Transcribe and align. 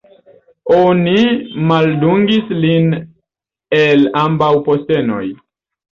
Oni 0.75 1.17
maldungis 1.71 2.49
lin 2.63 2.89
el 3.81 4.03
ambaŭ 4.23 4.53
postenoj. 4.71 5.25